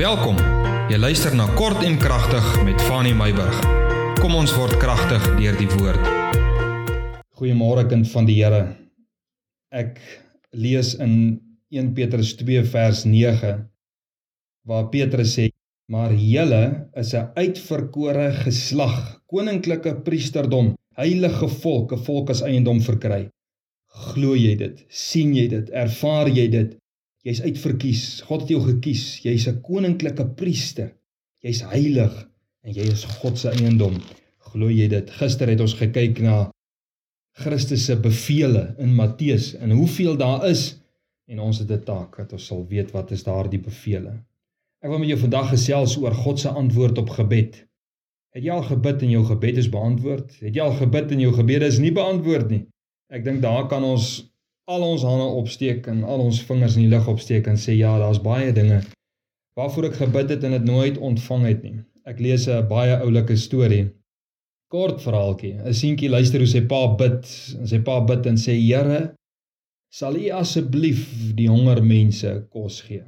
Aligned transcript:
Welkom. 0.00 0.38
Jy 0.88 0.96
luister 0.96 1.34
na 1.36 1.44
Kort 1.58 1.82
en 1.84 1.98
Kragtig 2.00 2.46
met 2.64 2.80
Fanny 2.88 3.10
Meyburg. 3.12 3.58
Kom 4.16 4.32
ons 4.38 4.54
word 4.56 4.78
kragtig 4.80 5.26
deur 5.36 5.58
die 5.58 5.66
woord. 5.74 6.06
Goeiemôre 7.36 7.84
kind 7.90 8.08
van 8.08 8.24
die 8.24 8.38
Here. 8.38 8.62
Ek 9.68 10.00
lees 10.56 10.94
in 11.04 11.12
1 11.68 11.92
Petrus 11.98 12.32
2 12.40 12.64
vers 12.72 13.04
9 13.04 13.52
waar 14.72 14.88
Petrus 14.88 15.36
sê: 15.36 15.50
"Maar 15.92 16.16
julle 16.16 16.88
is 16.96 17.12
'n 17.12 17.36
uitverkore 17.36 18.30
geslag, 18.40 19.20
koninklike 19.28 20.00
priesterdom, 20.00 20.76
heilige 20.96 21.48
volk, 21.60 21.92
'n 21.92 22.04
volk 22.08 22.30
as 22.30 22.40
eiendom 22.40 22.80
verkry." 22.80 23.28
Glo 23.84 24.32
jy 24.34 24.56
dit? 24.56 24.84
sien 24.88 25.34
jy 25.34 25.46
dit? 25.48 25.68
Ervaar 25.68 26.28
jy 26.28 26.48
dit? 26.48 26.79
Jy's 27.26 27.42
uitverkies. 27.44 28.22
God 28.28 28.46
het 28.46 28.54
jou 28.54 28.62
gekies. 28.64 29.20
Jy's 29.24 29.46
'n 29.48 29.60
koninklike 29.60 30.24
priester. 30.36 30.94
Jy's 31.44 31.60
heilig 31.72 32.14
en 32.64 32.72
jy 32.74 32.86
is 32.92 33.04
God 33.04 33.38
se 33.38 33.50
eiendom. 33.50 34.00
Glo 34.52 34.68
jy 34.68 34.88
dit? 34.88 35.10
Gister 35.10 35.48
het 35.48 35.60
ons 35.60 35.74
gekyk 35.74 36.20
na 36.20 36.50
Christus 37.40 37.84
se 37.84 37.96
beveel 37.96 38.56
in 38.78 38.94
Matteus 38.94 39.54
en 39.54 39.70
hoeveel 39.70 40.16
daar 40.16 40.48
is 40.48 40.80
en 41.30 41.40
ons 41.40 41.58
het 41.58 41.70
'n 41.70 41.84
taak 41.84 42.16
dat 42.16 42.32
ons 42.32 42.46
sal 42.46 42.66
weet 42.66 42.90
wat 42.92 43.10
is 43.10 43.24
daardie 43.24 43.60
beveel. 43.60 44.06
Ek 44.82 44.90
wil 44.90 44.98
met 44.98 45.08
jou 45.08 45.18
vandag 45.18 45.50
gesels 45.50 45.96
oor 45.96 46.14
God 46.14 46.38
se 46.38 46.48
antwoord 46.48 46.98
op 46.98 47.10
gebed. 47.10 47.66
Het 48.32 48.44
jy 48.44 48.50
al 48.50 48.62
gebid 48.62 49.02
en 49.02 49.10
jou 49.10 49.24
gebed 49.24 49.56
is 49.56 49.68
beantwoord? 49.68 50.40
Het 50.40 50.54
jy 50.54 50.62
al 50.62 50.76
gebid 50.78 51.10
en 51.10 51.20
jou 51.20 51.32
gebede 51.32 51.66
is 51.66 51.78
nie 51.78 51.92
beantwoord 51.92 52.50
nie? 52.50 52.66
Ek 53.10 53.24
dink 53.24 53.42
daar 53.42 53.66
kan 53.68 53.84
ons 53.84 54.29
al 54.70 54.86
ons 54.86 55.04
hande 55.06 55.26
opsteek 55.40 55.86
en 55.90 56.02
al 56.06 56.22
ons 56.28 56.40
vingers 56.46 56.76
in 56.78 56.86
die 56.86 56.92
lug 56.92 57.08
opsteek 57.10 57.48
en 57.50 57.58
sê 57.58 57.74
ja, 57.78 57.96
daar's 57.98 58.22
baie 58.22 58.52
dinge 58.54 58.80
waarvoor 59.58 59.90
ek 59.90 59.96
gebid 59.98 60.30
het 60.32 60.44
en 60.46 60.54
dit 60.56 60.68
nooit 60.68 60.98
ontvang 61.10 61.46
het 61.48 61.64
nie. 61.66 61.78
Ek 62.08 62.20
lees 62.22 62.46
'n 62.48 62.68
baie 62.68 62.94
oulike 63.04 63.36
storie. 63.36 63.90
Kort 64.70 65.02
verhaaltjie. 65.02 65.54
'n 65.58 65.74
Seentjie 65.74 66.08
luister 66.08 66.40
hoe 66.40 66.48
sy 66.48 66.62
pa 66.72 66.86
bid 67.00 67.26
en 67.58 67.66
sy 67.66 67.80
pa 67.88 68.00
bid 68.00 68.26
en 68.26 68.38
sê 68.38 68.54
Here, 68.54 69.14
sal 69.90 70.16
U 70.16 70.30
asseblief 70.30 71.34
die 71.34 71.48
honger 71.48 71.82
mense 71.82 72.46
kos 72.50 72.80
gee? 72.80 73.04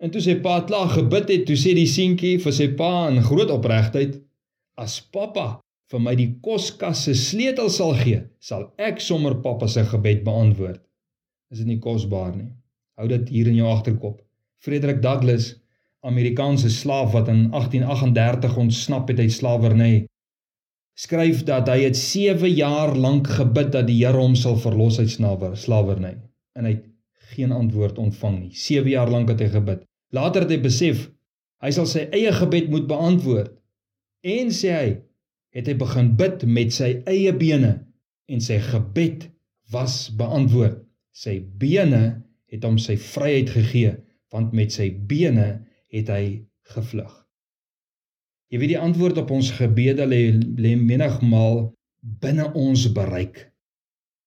En 0.00 0.10
toe 0.10 0.20
sy 0.20 0.36
pa 0.40 0.60
klaar 0.60 0.88
gebid 0.88 1.28
het, 1.28 1.46
toe 1.46 1.56
sê 1.56 1.74
die 1.74 1.86
seentjie 1.86 2.38
vir 2.38 2.52
sy 2.52 2.68
pa 2.68 3.08
in 3.10 3.22
groot 3.22 3.50
opregtheid: 3.50 4.22
As 4.78 5.00
pappa 5.00 5.60
vir 5.88 6.02
my 6.04 6.14
die 6.18 6.30
koskas 6.44 7.06
se 7.06 7.14
sleutel 7.16 7.70
sal 7.72 7.94
gee, 7.96 8.20
sal 8.40 8.68
ek 8.76 9.00
sommer 9.00 9.38
pappa 9.44 9.68
se 9.72 9.84
gebed 9.88 10.24
beantwoord. 10.26 10.82
Is 11.52 11.62
dit 11.62 11.70
nie 11.70 11.80
kosbaar 11.80 12.34
nie? 12.36 12.50
Hou 13.00 13.08
dit 13.08 13.30
hier 13.32 13.48
in 13.48 13.56
jou 13.60 13.70
agterkop. 13.70 14.18
Frederik 14.60 15.00
Douglass, 15.02 15.54
Amerikaanse 16.04 16.70
slaaf 16.70 17.12
wat 17.14 17.30
in 17.32 17.48
1838 17.54 18.56
ontsnap 18.60 19.08
het 19.08 19.22
uit 19.22 19.32
slawerny, 19.32 19.92
skryf 20.98 21.44
dat 21.46 21.70
hy 21.70 21.84
het 21.86 21.96
7 21.96 22.50
jaar 22.50 22.94
lank 22.98 23.30
gebid 23.38 23.70
dat 23.74 23.86
die 23.88 24.00
Here 24.02 24.18
hom 24.18 24.34
sal 24.36 24.58
verlos 24.58 24.98
uit 24.98 25.14
slawerny 25.14 26.16
en 26.58 26.66
hy 26.66 26.72
het 26.74 26.86
geen 27.34 27.52
antwoord 27.54 27.98
ontvang 28.02 28.38
nie. 28.40 28.52
7 28.52 28.90
jaar 28.90 29.10
lank 29.10 29.30
het 29.30 29.40
hy 29.44 29.48
gebid. 29.52 29.84
Later 30.10 30.44
het 30.44 30.56
hy 30.56 30.60
besef 30.64 31.06
hy 31.62 31.70
sal 31.74 31.86
sy 31.86 32.08
eie 32.14 32.32
gebed 32.34 32.68
moet 32.72 32.88
beantwoord. 32.90 33.52
En 34.26 34.50
sê 34.54 34.72
hy, 34.74 34.88
het 35.56 35.68
hy 35.68 35.76
begin 35.80 36.12
bid 36.18 36.44
met 36.48 36.74
sy 36.74 36.90
eie 37.08 37.32
bene 37.36 37.72
en 38.28 38.42
sy 38.44 38.58
gebed 38.62 39.28
was 39.72 40.08
beantwoord. 40.18 40.82
Sy 41.12 41.38
bene 41.60 42.02
het 42.52 42.64
hom 42.64 42.78
sy 42.80 42.98
vryheid 43.00 43.50
gegee 43.54 43.96
want 44.32 44.52
met 44.56 44.74
sy 44.74 44.90
bene 45.08 45.48
het 45.92 46.10
hy 46.12 46.24
gevlug. 46.74 47.10
Jy 48.52 48.60
weet 48.60 48.72
die 48.74 48.80
antwoord 48.80 49.20
op 49.24 49.32
ons 49.36 49.50
gebede 49.56 50.06
lê 50.08 50.22
lê 50.36 50.74
menigmal 50.76 51.70
binne 52.22 52.48
ons 52.56 52.86
bereik. 52.96 53.46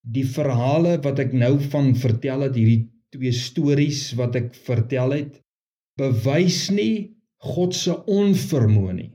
Die 0.01 0.25
verhale 0.25 0.97
wat 1.05 1.21
ek 1.21 1.33
nou 1.37 1.55
van 1.69 1.93
vertel 1.97 2.47
het, 2.47 2.57
hierdie 2.57 2.89
twee 3.13 3.33
stories 3.33 4.09
wat 4.17 4.37
ek 4.39 4.53
vertel 4.65 5.13
het, 5.13 5.37
bewys 6.01 6.67
nie 6.73 7.13
God 7.41 7.77
se 7.77 7.93
onvermoë 8.09 8.93
nie 8.97 9.11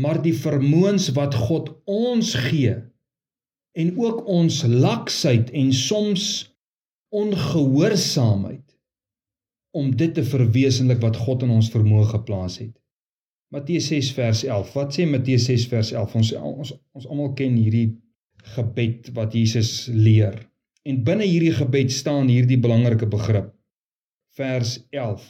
maar 0.00 0.22
die 0.24 0.34
vermoëns 0.36 1.10
wat 1.16 1.34
God 1.36 1.72
ons 1.84 2.34
gee 2.48 2.76
en 3.72 3.96
ook 3.98 4.26
ons 4.28 4.62
laksheid 4.68 5.50
en 5.56 5.72
soms 5.72 6.26
ongehoorsaamheid 7.12 8.64
om 9.72 9.96
dit 9.96 10.14
te 10.14 10.24
verwesenlik 10.24 11.00
wat 11.00 11.16
God 11.16 11.44
in 11.46 11.52
ons 11.56 11.70
vermoë 11.72 12.06
geplaas 12.12 12.58
het. 12.60 12.72
Matteus 13.52 13.88
6 13.92 14.12
vers 14.16 14.44
11. 14.48 14.72
Wat 14.76 14.94
sê 14.96 15.04
Matteus 15.08 15.44
6 15.48 15.66
vers 15.68 15.92
11? 15.92 16.16
Ons 16.20 16.32
ons 16.40 16.72
ons 16.96 17.08
almal 17.08 17.34
ken 17.36 17.56
hierdie 17.56 17.90
gebed 18.56 19.12
wat 19.16 19.36
Jesus 19.36 19.88
leer. 19.92 20.38
En 20.88 21.02
binne 21.04 21.28
hierdie 21.28 21.52
gebed 21.56 21.92
staan 21.92 22.30
hierdie 22.32 22.60
belangrike 22.60 23.08
begrip. 23.08 23.52
Vers 24.36 24.78
11. 24.90 25.26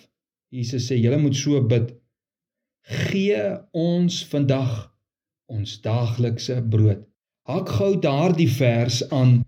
Jesus 0.54 0.86
sê 0.90 0.98
julle 1.00 1.18
moet 1.22 1.36
so 1.38 1.58
bid: 1.66 1.90
gee 2.88 3.42
ons 3.72 4.22
vandag 4.30 4.90
ons 5.52 5.78
daaglikse 5.84 6.58
brood. 6.72 7.04
Hak 7.48 7.68
gou 7.78 7.92
daardie 8.00 8.50
vers 8.50 9.02
aan 9.10 9.40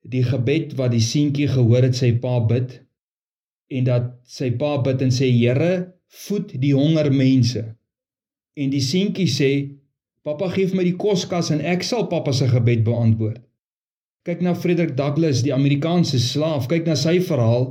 die 0.00 0.24
gebed 0.24 0.76
wat 0.78 0.94
die 0.94 1.04
seentjie 1.04 1.48
gehoor 1.48 1.84
het 1.86 1.98
sy 1.98 2.14
pa 2.22 2.38
bid 2.40 2.78
en 3.70 3.84
dat 3.86 4.08
sy 4.26 4.50
pa 4.58 4.78
bid 4.82 5.02
en 5.04 5.12
sê 5.14 5.28
Here, 5.30 5.92
voed 6.26 6.56
die 6.58 6.72
honger 6.74 7.12
mense. 7.14 7.62
En 8.58 8.72
die 8.72 8.82
seentjie 8.82 9.28
sê 9.30 9.52
Pappa 10.20 10.50
gee 10.52 10.68
vir 10.68 10.76
my 10.76 10.84
die 10.84 10.98
koskas 11.00 11.48
en 11.54 11.62
ek 11.64 11.84
sal 11.86 12.04
pappa 12.10 12.32
se 12.36 12.44
gebed 12.50 12.82
beantwoord. 12.84 13.40
Kyk 14.28 14.42
na 14.44 14.52
Frederick 14.52 14.92
Douglass, 14.98 15.40
die 15.40 15.54
Amerikaanse 15.54 16.20
slaaf, 16.20 16.66
kyk 16.68 16.84
na 16.84 16.96
sy 16.98 17.16
verhaal 17.24 17.70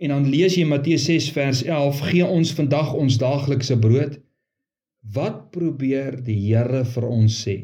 En 0.00 0.08
dan 0.08 0.28
lees 0.32 0.54
jy 0.56 0.64
Matteus 0.64 1.04
6 1.04 1.28
vers 1.36 1.58
11, 1.66 1.98
gee 2.08 2.26
ons 2.26 2.52
vandag 2.56 2.94
ons 2.96 3.18
daaglikse 3.20 3.76
brood. 3.78 4.14
Wat 5.12 5.50
probeer 5.52 6.16
die 6.24 6.38
Here 6.46 6.86
vir 6.88 7.06
ons 7.08 7.36
sê? 7.44 7.56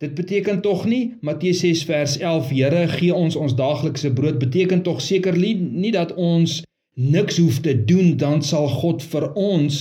Dit 0.00 0.14
beteken 0.18 0.60
tog 0.64 0.84
nie 0.88 1.14
Matteus 1.24 1.62
6 1.64 1.86
vers 1.88 2.18
11, 2.20 2.52
Here, 2.52 2.82
gee 2.92 3.14
ons 3.16 3.38
ons 3.40 3.56
daaglikse 3.56 4.12
brood, 4.12 4.36
beteken 4.40 4.84
tog 4.84 5.00
seker 5.00 5.36
nie 5.36 5.94
dat 5.96 6.12
ons 6.12 6.60
niks 7.00 7.40
hoef 7.40 7.62
te 7.64 7.72
doen 7.88 8.16
dan 8.20 8.44
sal 8.44 8.68
God 8.68 9.00
vir 9.02 9.30
ons 9.32 9.80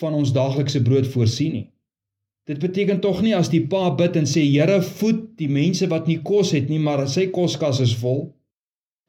van 0.00 0.20
ons 0.20 0.32
daaglikse 0.36 0.84
brood 0.84 1.08
voorsien 1.08 1.56
nie. 1.56 1.66
Dit 2.44 2.60
beteken 2.60 3.00
tog 3.00 3.22
nie 3.24 3.32
as 3.38 3.48
die 3.48 3.64
pa 3.64 3.88
bid 3.96 4.16
en 4.20 4.28
sê 4.28 4.44
Here, 4.44 4.82
voed 5.00 5.24
die 5.40 5.48
mense 5.48 5.88
wat 5.88 6.08
nie 6.10 6.20
kos 6.20 6.52
het 6.52 6.68
nie, 6.68 6.80
maar 6.82 7.06
sy 7.08 7.30
koskas 7.32 7.80
is 7.80 7.96
vol. 7.96 8.26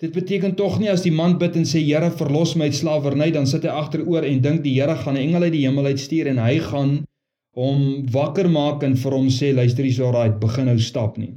Dit 0.04 0.12
beteken 0.12 0.56
tog 0.60 0.82
nie 0.82 0.90
as 0.92 1.06
die 1.06 1.14
man 1.16 1.38
bid 1.40 1.54
en 1.56 1.64
sê 1.64 1.80
Here 1.80 2.10
verlos 2.20 2.58
my 2.60 2.66
uit 2.68 2.76
slawerny 2.76 3.30
dan 3.32 3.46
sit 3.48 3.64
hy 3.64 3.72
agteroor 3.72 4.26
en 4.28 4.42
dink 4.44 4.64
die 4.66 4.74
Here 4.76 4.98
gaan 5.00 5.16
'n 5.16 5.22
engel 5.22 5.46
uit 5.48 5.54
die 5.54 5.62
hemel 5.64 5.86
uitstuur 5.94 6.28
en 6.28 6.42
hy 6.44 6.58
gaan 6.60 6.92
hom 7.56 7.80
wakker 8.12 8.50
maak 8.52 8.84
en 8.84 8.98
vir 9.00 9.16
hom 9.16 9.30
sê 9.32 9.54
luister 9.56 9.88
hier's 9.88 10.02
alraai 10.04 10.36
begin 10.42 10.68
nou 10.68 10.80
stap 10.80 11.16
nie. 11.18 11.32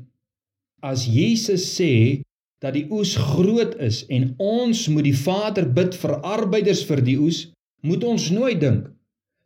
As 0.83 1.07
Jesus 1.07 1.63
sê 1.79 2.23
dat 2.59 2.75
die 2.75 2.89
oes 2.91 3.15
groot 3.15 3.79
is 3.79 4.03
en 4.11 4.35
ons 4.39 4.89
moet 4.89 5.07
die 5.07 5.21
Vader 5.27 5.69
bid 5.79 5.95
vir 5.95 6.17
arbeiders 6.35 6.83
vir 6.91 7.05
die 7.07 7.19
oes, 7.21 7.39
moet 7.87 8.03
ons 8.03 8.31
nooit 8.31 8.61
dink 8.61 8.91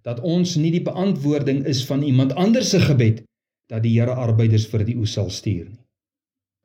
dat 0.03 0.25
ons 0.25 0.57
nie 0.57 0.73
die 0.73 0.87
beantwoording 0.89 1.67
is 1.67 1.85
van 1.85 2.03
iemand 2.03 2.33
anders 2.33 2.71
se 2.71 2.81
gebed 2.81 3.21
dat 3.69 3.83
die 3.83 3.99
Here 4.01 4.17
arbeiders 4.17 4.65
vir 4.73 4.89
die 4.89 4.97
oes 4.97 5.13
sal 5.13 5.29
stuur 5.29 5.69
nie. 5.69 5.80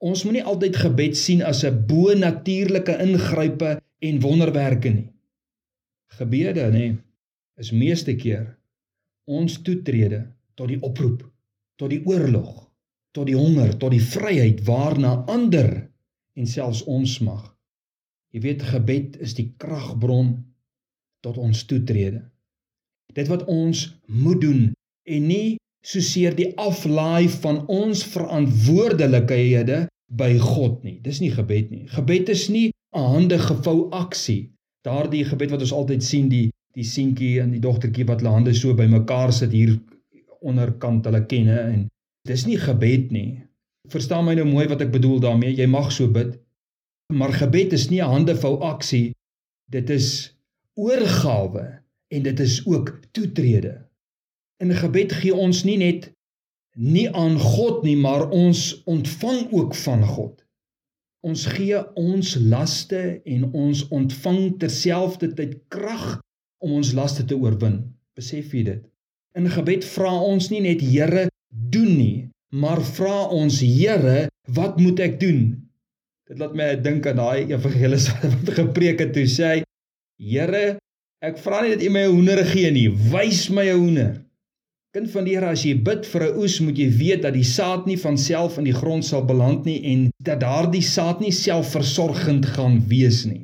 Ons 0.04 0.24
moenie 0.24 0.44
altyd 0.44 0.76
gebed 0.76 1.18
sien 1.18 1.42
as 1.44 1.64
'n 1.64 1.86
bo-natuurlike 1.88 2.98
ingrype 3.00 3.82
en 4.00 4.22
wonderwerke 4.22 4.90
nie. 4.90 5.10
Gebede, 6.18 6.72
nê, 6.72 6.98
is 7.58 7.72
meeste 7.72 8.16
keer 8.16 8.58
ons 9.26 9.62
toetrede 9.62 10.22
tot 10.56 10.68
die 10.68 10.82
oproep, 10.82 11.24
tot 11.76 11.90
die 11.90 12.02
oorlog, 12.06 12.70
tot 13.12 13.26
die 13.28 13.38
honger, 13.38 13.78
tot 13.78 13.92
die 13.92 14.04
vryheid 14.04 14.62
waarna 14.68 15.26
ander 15.32 15.90
en 16.36 16.48
selfs 16.48 16.84
ons 16.84 17.20
mag. 17.20 17.56
Jy 18.36 18.42
weet 18.44 18.64
gebed 18.68 19.18
is 19.24 19.34
die 19.34 19.54
kragbron 19.58 20.36
tot 21.24 21.38
ons 21.38 21.64
toetrede. 21.66 22.22
Dit 23.16 23.30
wat 23.32 23.46
ons 23.48 23.88
moet 24.06 24.42
doen 24.42 24.74
en 25.08 25.28
nie 25.28 25.56
soseer 25.86 26.36
die 26.36 26.50
aflaai 26.58 27.30
van 27.42 27.62
ons 27.72 28.04
verantwoordelikhede 28.14 29.86
by 30.18 30.32
God 30.42 30.84
nie. 30.86 31.00
Dis 31.06 31.22
nie 31.22 31.32
gebed 31.34 31.72
nie. 31.72 31.86
Gebed 31.94 32.30
is 32.30 32.48
nie 32.50 32.72
'n 32.96 33.12
hande 33.14 33.40
gevou 33.40 33.90
aksie. 33.92 34.52
Daardie 34.86 35.26
gebed 35.26 35.52
wat 35.52 35.62
ons 35.62 35.74
altyd 35.74 36.04
sien 36.04 36.30
die 36.30 36.50
die 36.76 36.84
seentjie 36.84 37.40
en 37.40 37.52
die 37.52 37.64
dogtertjie 37.64 38.06
wat 38.06 38.20
hulle 38.20 38.34
hande 38.34 38.54
so 38.54 38.74
bymekaar 38.74 39.32
sit 39.34 39.52
hier 39.52 39.80
onderkant 40.42 41.06
hulle 41.06 41.26
kenne 41.26 41.60
en 41.60 41.88
dis 42.28 42.46
nie 42.46 42.58
gebed 42.58 43.12
nie. 43.12 43.42
Verstaan 43.90 44.26
my 44.26 44.36
nou 44.36 44.46
mooi 44.46 44.68
wat 44.68 44.82
ek 44.82 44.92
bedoel 44.92 45.20
daarmee. 45.20 45.56
Jy 45.56 45.68
mag 45.68 45.92
so 45.92 46.08
bid. 46.08 46.36
Maar 47.14 47.34
gebed 47.34 47.74
is 47.74 47.90
nie 47.90 48.02
'n 48.02 48.10
hande 48.10 48.36
vou 48.36 48.60
aksie. 48.60 49.14
Dit 49.72 49.90
is 49.90 50.36
oorgawe 50.76 51.80
en 52.12 52.24
dit 52.24 52.40
is 52.40 52.66
ook 52.66 53.00
toetrede. 53.12 53.85
In 54.64 54.72
gebed 54.72 55.12
gee 55.20 55.36
ons 55.36 55.64
nie 55.68 55.78
net 55.78 56.12
nie 56.76 57.08
aan 57.12 57.38
God 57.40 57.84
nie, 57.84 57.96
maar 57.96 58.30
ons 58.32 58.82
ontvang 58.88 59.52
ook 59.52 59.76
van 59.76 60.04
God. 60.08 60.42
Ons 61.26 61.46
gee 61.56 61.80
ons 61.98 62.36
laste 62.38 63.02
en 63.26 63.48
ons 63.52 63.82
ontvang 63.96 64.58
terselfdertyd 64.62 65.58
krag 65.74 66.20
om 66.64 66.76
ons 66.80 66.94
laste 66.94 67.26
te 67.26 67.38
oorwin. 67.38 67.80
Besef 68.16 68.54
jy 68.54 68.64
dit? 68.68 68.84
In 69.36 69.50
gebed 69.52 69.84
vra 69.88 70.14
ons 70.24 70.48
nie 70.52 70.62
net 70.64 70.84
Here, 70.86 71.28
doen 71.50 71.92
nie, 71.98 72.28
maar 72.56 72.84
vra 72.96 73.26
ons 73.34 73.60
Here, 73.64 74.28
wat 74.56 74.80
moet 74.80 75.02
ek 75.04 75.20
doen? 75.20 75.48
Dit 76.30 76.40
laat 76.40 76.56
my 76.58 76.72
dink 76.82 77.08
aan 77.10 77.20
daai 77.20 77.52
evangelis 77.52 78.08
wat 78.22 78.54
gepreek 78.60 79.04
het 79.04 79.12
toe 79.18 79.26
sê 79.30 79.50
hy 79.50 79.60
Here, 80.22 80.78
ek 81.26 81.42
vra 81.44 81.64
nie 81.64 81.74
dat 81.76 81.84
U 81.84 81.90
my 81.92 82.06
'n 82.06 82.14
hoender 82.14 82.46
gee 82.48 82.72
nie, 82.72 82.88
wys 83.12 83.50
my 83.50 83.68
'n 83.68 83.82
hoender. 83.82 84.14
Kind 84.96 85.10
van 85.12 85.26
die 85.28 85.34
Here, 85.36 85.50
as 85.52 85.66
jy 85.68 85.74
bid 85.84 86.06
vir 86.08 86.24
'n 86.24 86.38
oes, 86.40 86.54
moet 86.64 86.78
jy 86.80 86.86
weet 86.88 87.26
dat 87.26 87.34
die 87.36 87.44
saad 87.44 87.84
nie 87.86 87.98
van 88.00 88.16
self 88.16 88.54
in 88.58 88.64
die 88.64 88.76
grond 88.76 89.04
sal 89.04 89.26
beland 89.28 89.66
nie 89.68 89.82
en 89.92 90.06
dat 90.24 90.40
daardie 90.40 90.84
saad 90.90 91.20
nie 91.20 91.34
selfversorgend 91.36 92.46
gaan 92.56 92.78
wees 92.88 93.26
nie. 93.28 93.42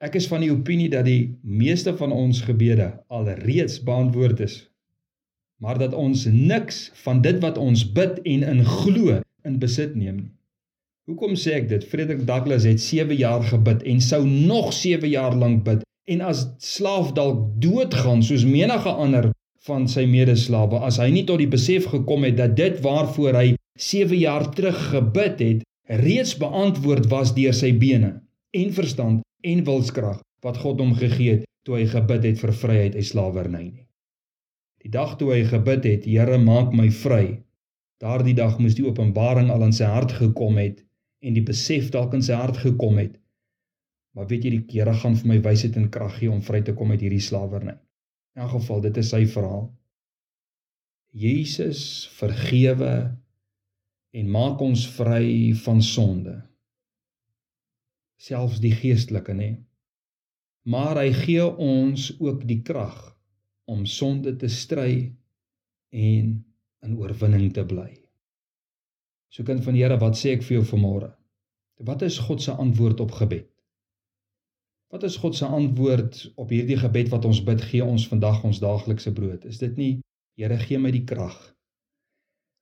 Ek 0.00 0.16
is 0.16 0.26
van 0.30 0.40
die 0.40 0.48
opinie 0.50 0.88
dat 0.88 1.04
die 1.04 1.36
meeste 1.44 1.92
van 1.98 2.14
ons 2.16 2.40
gebede 2.46 2.86
alreeds 3.12 3.82
beantwoord 3.84 4.40
is. 4.40 4.54
Maar 5.60 5.78
dat 5.78 5.92
ons 5.92 6.24
niks 6.24 6.88
van 7.04 7.20
dit 7.20 7.44
wat 7.44 7.60
ons 7.60 7.84
bid 7.92 8.22
en 8.24 8.48
in 8.54 8.64
glo 8.64 9.20
in 9.44 9.60
besit 9.60 9.92
neem 9.94 10.16
nie. 10.16 10.32
Hoekom 11.04 11.36
sê 11.36 11.52
ek 11.60 11.68
dit? 11.68 11.84
Frederik 11.84 12.24
Douglass 12.24 12.64
het 12.64 12.80
7 12.80 13.12
jaar 13.20 13.44
gebid 13.44 13.84
en 13.84 14.00
sou 14.00 14.24
nog 14.24 14.72
7 14.72 15.08
jaar 15.08 15.36
lank 15.36 15.66
bid 15.68 15.84
en 16.08 16.24
as 16.32 16.46
slaaf 16.64 17.12
dalk 17.12 17.60
doodgaan 17.60 18.24
soos 18.24 18.48
menige 18.48 18.88
ander 18.88 19.32
van 19.66 19.86
sy 19.90 20.06
medeslawe 20.10 20.80
as 20.88 20.98
hy 21.02 21.10
nie 21.14 21.26
tot 21.28 21.38
die 21.42 21.50
besef 21.50 21.86
gekom 21.92 22.26
het 22.26 22.38
dat 22.40 22.56
dit 22.58 22.80
waarvoor 22.84 23.38
hy 23.38 23.48
7 23.78 24.18
jaar 24.18 24.48
terug 24.56 24.78
gebid 24.94 25.40
het 25.46 25.62
reeds 26.02 26.34
beantwoord 26.38 27.08
was 27.12 27.34
deur 27.36 27.54
sy 27.56 27.72
bene 27.84 28.16
en 28.62 28.74
verstand 28.80 29.22
en 29.52 29.64
wilskrag 29.66 30.20
wat 30.42 30.58
God 30.64 30.82
hom 30.82 30.94
gegee 30.98 31.38
het 31.38 31.48
toe 31.66 31.78
hy 31.78 31.86
gebid 31.90 32.26
het 32.26 32.42
vir 32.42 32.52
vryheid 32.64 32.98
uit 32.98 33.06
slawerny 33.06 33.62
nie. 33.70 33.86
Die 34.82 34.90
dag 34.90 35.14
toe 35.18 35.30
hy 35.30 35.42
gebid 35.46 35.84
het, 35.86 36.06
Here 36.10 36.38
maak 36.42 36.72
my 36.74 36.88
vry. 36.90 37.38
Daardie 38.02 38.34
dag 38.34 38.56
moes 38.58 38.74
die 38.74 38.86
openbaring 38.88 39.52
al 39.54 39.62
in 39.68 39.74
sy 39.76 39.86
hart 39.86 40.14
gekom 40.18 40.58
het 40.58 40.80
en 41.22 41.36
die 41.38 41.44
besef 41.46 41.92
dalk 41.94 42.16
in 42.18 42.24
sy 42.26 42.34
hart 42.34 42.58
gekom 42.64 42.98
het. 42.98 43.14
Maar 44.16 44.26
weet 44.32 44.48
jy 44.48 44.56
die 44.56 44.64
Here 44.74 44.94
gaan 45.04 45.14
vir 45.20 45.30
my 45.30 45.38
wysheid 45.44 45.78
en 45.78 45.86
krag 45.94 46.18
gee 46.18 46.32
om 46.32 46.42
vry 46.42 46.64
te 46.66 46.74
kom 46.74 46.90
uit 46.90 47.04
hierdie 47.04 47.22
slawerny. 47.22 47.76
In 48.34 48.44
elk 48.44 48.54
geval, 48.56 48.80
dit 48.80 48.96
is 48.96 49.10
sy 49.12 49.24
verhaal. 49.28 49.66
Jesus 51.12 52.08
vergewe 52.16 52.94
en 54.16 54.30
maak 54.32 54.60
ons 54.64 54.86
vry 54.96 55.52
van 55.64 55.82
sonde. 55.84 56.38
Selfs 58.22 58.62
die 58.64 58.72
geestelike, 58.72 59.34
nê. 59.36 59.50
Maar 60.64 61.02
hy 61.02 61.10
gee 61.16 61.44
ons 61.44 62.12
ook 62.22 62.46
die 62.48 62.62
krag 62.64 62.96
om 63.68 63.84
sonde 63.88 64.36
te 64.38 64.48
stry 64.48 65.10
en 65.92 66.30
in 66.82 66.96
oorwinning 66.98 67.50
te 67.54 67.64
bly. 67.66 67.90
So 69.32 69.44
kind 69.48 69.64
van 69.64 69.76
die 69.76 69.84
Here, 69.84 69.98
wat 70.00 70.16
sê 70.20 70.36
ek 70.36 70.44
vir 70.46 70.60
jou 70.60 70.66
vanmôre? 70.74 71.10
Wat 71.82 72.04
is 72.06 72.20
God 72.22 72.42
se 72.44 72.52
antwoord 72.52 73.00
op 73.04 73.14
gebed? 73.16 73.48
Wat 74.92 75.02
is 75.02 75.16
God 75.16 75.36
se 75.36 75.46
antwoord 75.48 76.32
op 76.36 76.50
hierdie 76.52 76.76
gebed 76.76 77.08
wat 77.08 77.24
ons 77.24 77.38
bid, 77.44 77.62
gee 77.64 77.84
ons 77.84 78.04
vandag 78.10 78.42
ons 78.44 78.58
daaglikse 78.60 79.12
brood? 79.16 79.46
Is 79.48 79.60
dit 79.62 79.78
nie 79.80 79.92
Here 80.36 80.56
gee 80.60 80.78
my 80.80 80.90
die 80.92 81.04
krag 81.04 81.36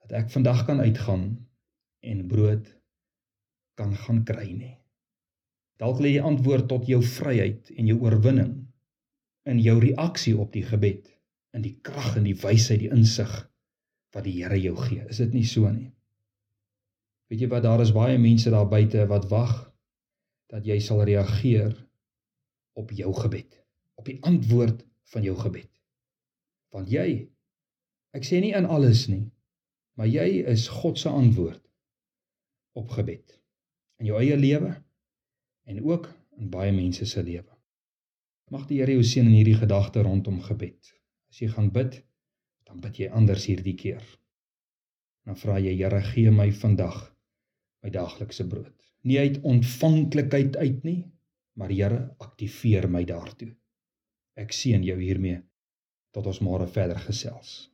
dat 0.02 0.14
ek 0.18 0.30
vandag 0.30 0.64
kan 0.66 0.82
uitgaan 0.82 1.24
en 2.06 2.22
brood 2.30 2.70
kan 3.78 3.96
gaan 3.98 4.22
kry 4.26 4.46
nie? 4.52 4.76
Dalk 5.82 5.98
lê 6.02 6.14
die 6.16 6.22
antwoord 6.30 6.68
tot 6.70 6.86
jou 6.90 7.00
vryheid 7.02 7.70
en 7.74 7.90
jou 7.90 7.98
oorwinning 7.98 8.54
in 9.50 9.62
jou 9.62 9.78
reaksie 9.82 10.36
op 10.38 10.54
die 10.54 10.64
gebed, 10.66 11.06
in 11.56 11.66
die 11.66 11.76
krag 11.82 12.14
en 12.20 12.30
die 12.30 12.38
wysheid, 12.38 12.84
die 12.84 12.94
insig 12.94 13.30
wat 14.14 14.26
die 14.26 14.38
Here 14.38 14.58
jou 14.58 14.76
gee. 14.78 15.02
Is 15.10 15.22
dit 15.22 15.34
nie 15.34 15.46
so 15.46 15.66
nie? 15.66 15.90
Weet 17.30 17.42
jy 17.42 17.50
wat 17.50 17.66
daar 17.66 17.82
is 17.82 17.94
baie 17.94 18.18
mense 18.22 18.54
daar 18.54 18.70
buite 18.70 19.06
wat 19.10 19.30
wag 19.34 19.54
dat 20.50 20.66
jy 20.66 20.78
sal 20.82 21.02
reageer 21.06 21.74
op 22.78 22.92
jou 22.94 23.12
gebed, 23.14 23.58
op 23.94 24.06
die 24.08 24.18
antwoord 24.26 24.84
van 25.12 25.26
jou 25.26 25.36
gebed. 25.38 25.70
Want 26.74 26.90
jy 26.90 27.28
ek 28.16 28.26
sê 28.26 28.40
nie 28.42 28.54
in 28.56 28.66
alles 28.66 29.06
nie, 29.10 29.26
maar 29.98 30.10
jy 30.10 30.42
is 30.50 30.68
God 30.80 30.98
se 30.98 31.10
antwoord 31.10 31.62
op 32.78 32.90
gebed 32.94 33.36
in 34.00 34.08
jou 34.08 34.20
eie 34.20 34.36
lewe 34.38 34.72
en 35.68 35.82
ook 35.84 36.08
in 36.40 36.50
baie 36.50 36.72
mense 36.72 37.06
se 37.06 37.22
lewe. 37.22 37.50
Mag 38.50 38.66
die 38.66 38.80
Here 38.80 38.96
jou 38.96 39.04
seën 39.06 39.28
in 39.28 39.36
hierdie 39.36 39.58
gedagte 39.60 40.02
rondom 40.02 40.40
gebed. 40.42 40.94
As 41.30 41.38
jy 41.38 41.50
gaan 41.52 41.68
bid, 41.70 42.00
dan 42.66 42.80
bid 42.82 42.98
jy 42.98 43.10
anders 43.14 43.44
hierdie 43.46 43.76
keer. 43.78 44.02
Dan 45.28 45.38
vra 45.38 45.60
jy 45.62 45.76
Here, 45.76 46.00
gee 46.10 46.32
my 46.34 46.48
vandag 46.50 46.98
my 47.84 47.92
daaglikse 47.94 48.46
brood. 48.48 48.74
Nie 49.06 49.20
uit 49.22 49.38
ontvanklikheid 49.46 50.56
uit 50.58 50.82
nie, 50.84 51.00
maar 51.60 51.72
Here, 51.76 52.00
aktiveer 52.24 52.88
my 52.88 53.04
daartoe. 53.04 53.50
Ek 54.40 54.54
seën 54.56 54.84
jou 54.86 54.96
hiermee 54.96 55.42
tot 56.16 56.26
ons 56.26 56.40
môre 56.40 56.66
verder 56.66 56.98
gesels. 57.04 57.69